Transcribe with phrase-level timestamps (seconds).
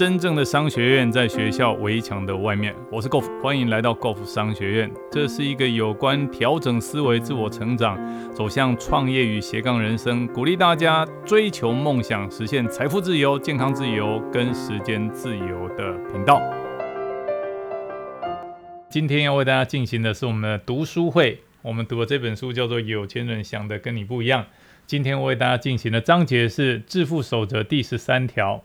[0.00, 2.74] 真正的商学院在学校围墙的外面。
[2.90, 4.90] 我是 Golf，欢迎来到 Golf 商学院。
[5.12, 7.98] 这是一个有关调整思维、自我成长、
[8.32, 16.40] 走向创业与斜杠人生，鼓励大家追求梦想、实现财富自由、健康自由跟时间自由的频道。
[18.88, 21.38] 今天要为大家进行的是我们的读书会。
[21.60, 24.44] 我们读的这本书叫做《有钱人想的跟你不一样》。
[24.86, 28.64] 今天为大家进行的章节是《致富守则》第十三条。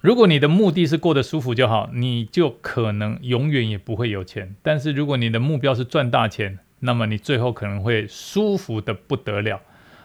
[0.00, 4.56] 如果你的目的是过得舒服就好，你就可能永远也不会有钱。
[4.62, 9.60] 但是如果你的目标是赚大钱，那么你最后可能会舒服的不得了。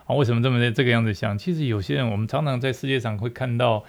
[0.06, 1.38] 啊，为什么这么这个样子想？
[1.38, 3.86] 其实有些人，我们常常在世界上会看到，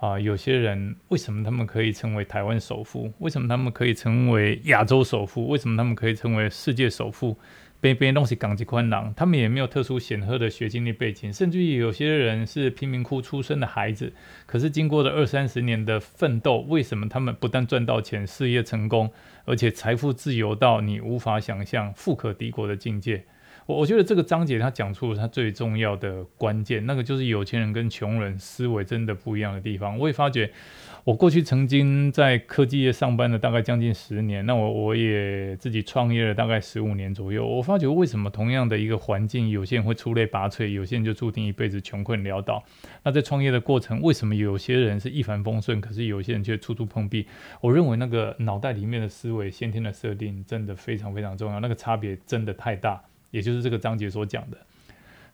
[0.00, 3.12] 啊，有些人为什么他们可以成为台湾首富？
[3.18, 5.48] 为什么他们可以成为亚洲首富？
[5.48, 7.36] 为什么他们可以成为世界首富？
[7.82, 14.12] 被别人东西港籍宽囊，他们也没有特殊显赫的学经历背景，甚至于有些人是贫民窟出生的孩子，
[14.46, 19.10] 可是经过了二三十年的奋斗，为什么他们不但赚到钱，事业成功，
[19.44, 23.24] 而且财富自由到你无法想象、富可敌国的境界？
[23.66, 29.98] 我我觉得这个章节他讲出了他最重要的关键，那个就是有钱人跟穷人思维真的不一样的地方。
[29.98, 30.50] 我也发觉，
[31.04, 37.44] 我过去曾经在科技业上班了大概将近十年，那我我也自己创业了大概十五年左右。
[37.44, 42.62] 我发觉为什么同样的一个环境，有些人会出类拔萃，有些人就注定一辈子穷困潦倒。
[43.02, 47.26] 那在创业的过程，为什么有些人是一帆风顺，可是有些人却处处碰壁？
[47.60, 53.02] 我认为那个脑袋里面的思维、先天的设定真的非常非常重要，那个差别真的太大。
[53.32, 54.56] 也就是这个章节所讲的，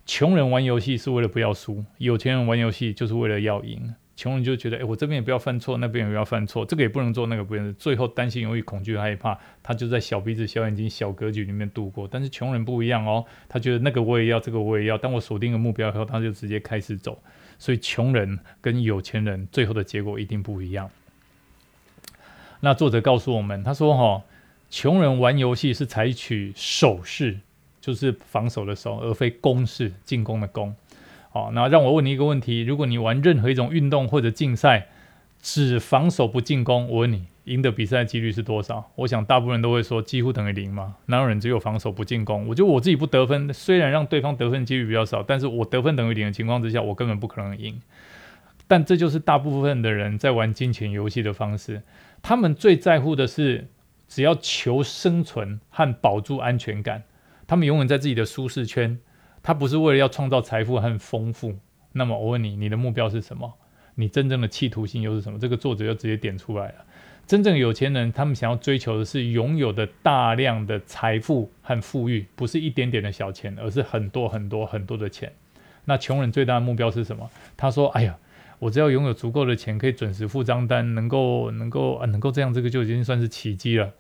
[0.06, 3.94] 穷人玩游戏是为了不要输，有钱人玩游戏就是为了要赢。
[4.19, 12.08] 穷人就觉得，哎，我这边也不要犯错，那边也不要犯错，这个也不能做，那个不能，最后担心、犹豫、恐惧、害怕，他就在小鼻子、小眼睛、小格局里面度过。
[12.11, 14.98] 但是穷人不一样哦，他觉得那个我也要，这个我也要。
[14.98, 17.22] 当我锁定了目标以后，他就直接开始走。
[17.61, 20.91] 所以穷人跟有钱人最后的结果一定不一样。
[22.58, 24.24] 那作者告诉我们，他说，哈，
[24.69, 27.39] 穷人玩游戏是采取手势。
[27.80, 30.74] 就是防守的守，而非攻势进攻的攻。
[31.30, 34.89] 好，那让我问你一个问题：如果你玩任何一种运动或者竞赛，
[35.40, 38.90] 只防守不进攻，我问你，赢得比赛的几率是多少？
[38.96, 40.96] 我想大部分人都会说几乎等于零嘛。
[41.06, 42.48] 哪有人只有防守不进攻？
[42.48, 47.80] 我觉得我自己不得分，虽然让对方得分几率比较少，但是我得分等于零的情况之下，我根本不可能赢。
[48.67, 51.83] 但这就是大部分的人在玩金钱游戏的方式。
[52.20, 53.68] 他们最在乎的是，
[54.08, 57.05] 只要求生存和保住安全感。
[57.46, 58.98] 他们永远在自己的舒适圈，
[59.48, 61.57] 他不是为了要创造财富和丰富。
[61.92, 63.51] 那么我问你，你的目标是什么？
[63.95, 65.39] 你真正的企图心又是什么？
[65.39, 66.75] 这个作者就直接点出来了。
[67.27, 75.33] 真正有钱人，他们想要追求的是拥有的大量的财富和富裕，不是一点点的小钱，而是很多很多很多的钱。
[75.86, 77.30] 那穷人最大的目标是什么？
[77.57, 78.19] 他说：“哎呀，
[78.59, 83.91] 我只要拥有足够的钱，可以准时付账单，能够能够啊，能够这样，这个就已经算是奇迹了。”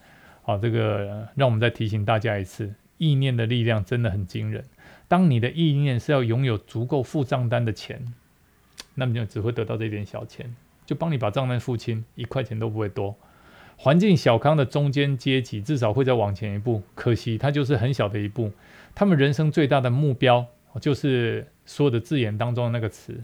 [0.44, 2.74] 好，这个让我们再提醒大家一次。
[2.98, 4.64] 意念的力量真的很惊人。
[5.08, 8.14] 当你的意念是要拥有足够付账单的钱，
[8.94, 10.54] 那么就只会得到这点小钱，
[10.84, 13.16] 就帮你把账单付清，一块钱都不会多。
[13.76, 18.52] 环境小康的中间阶级至少会再往前一步，可惜它就是很小的一步。
[18.94, 20.44] 他们人生最大的目标，
[20.80, 23.22] 就是所有的字眼当中的那个词，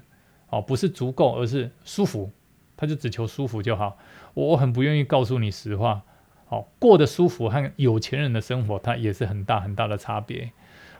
[0.48, 2.30] 哦，不是足够，而是舒服。
[2.76, 3.98] 他就只求舒服就好。
[4.34, 6.02] 我很不愿意告诉你实话。
[6.48, 10.52] 哦，过得舒服和有钱人的生活，它也是很大很大的差别。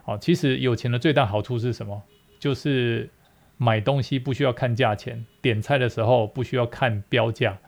[0.04, 2.02] 好，其实有钱的最大好处是什么？
[2.38, 3.08] 就是
[3.56, 7.58] 买东西不需要看价钱，点菜的时候不需要看标价。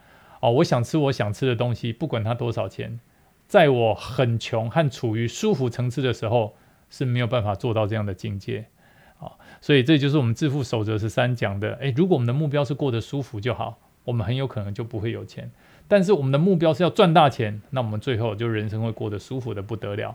[0.40, 3.00] 哦，我想吃我想吃的东西，不管它多少钱，
[3.48, 6.54] 在我很穷和处于舒服层次的时候
[6.90, 8.66] 是没有办法做到这样的境界。
[9.18, 9.32] 啊，
[9.62, 11.72] 所以这就是我们致富守则十三讲的。
[11.76, 15.50] 诶，如果我们的目标是过得舒服就好，我们很有可能就不会有钱。
[15.88, 20.14] 但是我们的目标是要赚大钱，那我们最后就人生会过得舒服的不得了。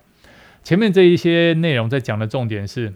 [0.63, 2.93] 前面这一些内容在讲的重点是，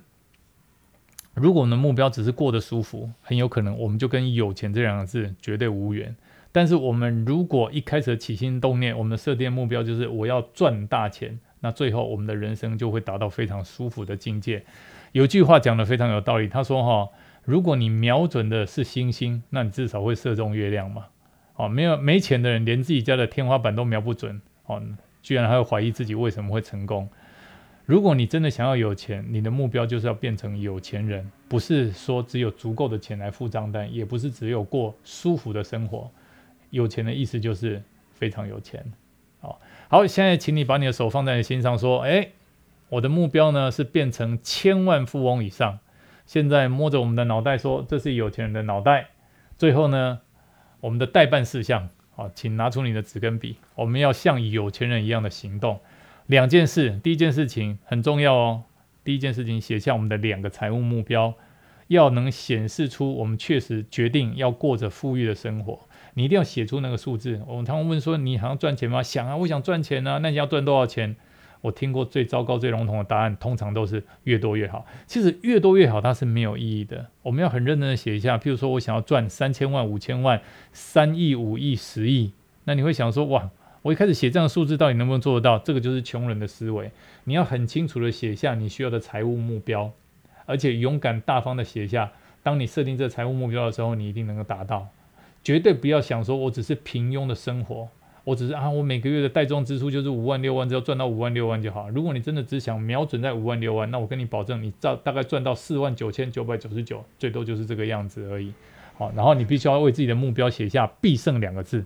[1.33, 6.15] 如果我们的目标只是过得舒服，很有可能我们就跟有钱这两个字绝对无缘。
[6.51, 14.63] 但是我们如果一开始起心动念，我们的设定目标就是我要赚大钱，那最后我们的人生就会达到非常舒服的境界。
[15.11, 17.09] 有句话讲的非常有道理，他说：“哈，
[17.43, 21.07] 如果你瞄准的是星星，那你至少会射中月亮嘛。”
[21.57, 24.81] 哦，没有没钱的人，连自己家的天花板都瞄不准，哦，
[25.21, 27.09] 居然还会怀疑自己为什么会成功。
[27.85, 36.09] 如果你真的想要有钱，你的目标就是要变成有钱人，不是说只有足够的钱来付账单，也不是只有过舒服的生活。
[36.71, 38.83] 有钱的意思就是非常有钱。
[39.39, 42.29] 好，好，现在请你把你的手放在你心上，说，哎，
[42.89, 45.79] 我的目标呢是变成千万富翁以上。
[46.25, 49.09] 现在摸着我们的脑袋说，这是有钱人的脑袋。
[49.57, 50.21] 最后呢？
[50.81, 55.79] 我们的代办事项，好，请拿出你的纸跟笔，我们要像有钱人一样的行动。
[56.27, 58.63] 两件事，第一件事情很重要哦。
[59.03, 61.35] 第一件事情，写下我们的两个财务目标，
[61.87, 65.79] 要能显示出我们确实决定要过着富裕的生活。
[66.15, 67.39] 你一定要写出那个数字。
[67.45, 69.03] 我们常常问说，你想要赚钱吗？
[69.03, 70.17] 想啊，我想赚钱啊。
[70.23, 71.15] 那你要赚多少钱？
[71.61, 74.85] 我听过最糟糕、最笼统的答案，通常都是越多越好。
[75.05, 77.07] 其实越多越好，它是没有意义的。
[77.21, 80.41] 我们要很认真的写一下，譬如说我想要赚三千万、五千万、
[80.71, 82.33] 三亿、五亿、十亿，
[82.63, 83.49] 那你会想说，哇，
[83.85, 85.59] 我一开始写这样的数字，到底能不能做得到？
[85.59, 86.89] 这个就是穷人的思维。
[87.25, 89.91] 你要很清楚的写下你需要的财务目标，
[90.47, 92.11] 而且勇敢大方的写下，
[92.41, 94.87] 当你设定这财务目标的时候，你一定能够达到。
[95.43, 97.87] 绝对不要想说，我只是平庸的生活。
[98.23, 101.87] 我只是啊，我每个月的带状支出就是五万六万，只要赚到五万六万就好。
[101.91, 108.51] 如果你真的只想瞄准在五万六万，那我跟你保证，你大大概赚到四万九千九百九十九，最多就是这个样子而已。
[108.97, 111.85] 好，然后你必须要为自己的目标写下必胜两个字。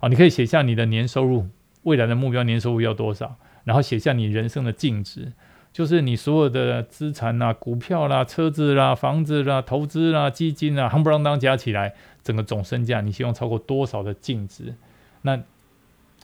[0.00, 1.46] 啊，你可以写下你的年收入，
[1.84, 5.32] 未来的目标年收入要多少，然后写下你人生的净值，
[5.72, 14.74] 就是你所有的资产啦、股票啦、车子啦、房子啦、投资啦、基金啦，夯不啷当加起来，整个总身价，你希望超过多少的净值？
[15.22, 15.40] 那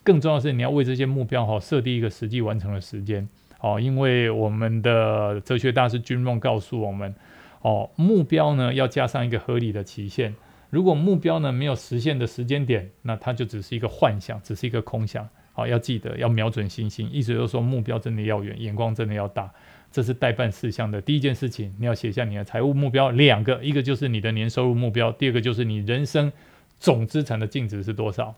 [0.04, 3.28] 更重要的是，你要为这些目标哈设定一个实际完成的时间
[3.60, 7.14] 哦，因为我们的哲学大师君梦告诉我们
[7.62, 10.34] 哦，目标呢要加上一个合理的期限。
[10.72, 15.28] 如果目标呢没有实现的时间点，那它就只是一个幻想，只是一个空想。
[15.52, 19.52] 好，要记得要瞄准星星，意思就是说目标真的要远，眼光真的要大。
[19.90, 26.32] 这是代办事项的第一件事情，你要写下你的财务目标两个，一个就是你的年收入目标，第二个就是你人生
[26.80, 28.34] 总资产的净值是多少。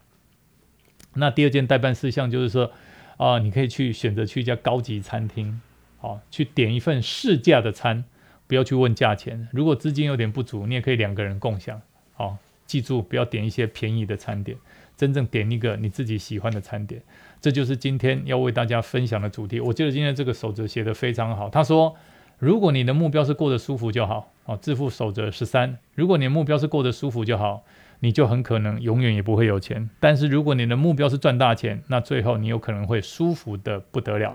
[1.12, 2.72] 那第二件代办事项就是说，
[3.16, 5.60] 啊，你可以去选择去一家高级餐厅，
[5.98, 8.04] 好，去点一份市价的餐，
[8.48, 9.46] 不要去问价钱。
[9.52, 11.80] 如果资金有点不足，你也可以两个人共享，
[12.14, 14.56] 好，记住不要点一些便宜的餐点，
[14.96, 17.02] 真正点一个你自己喜欢的餐点。
[17.40, 19.60] 这就是今天要为大家分享的主题。
[19.60, 21.50] 我觉得今天这个守则写得非常好。
[21.50, 21.94] 他说，
[22.38, 27.64] 如果你的目标是过得舒服就好，哦，致富守则十三，如果你的目标是过得舒服就好。
[28.00, 29.88] 你就很可能永远也不会有钱。
[29.98, 34.34] 但是如果你的目标是赚大钱，那最后你有可能会舒服的不得了。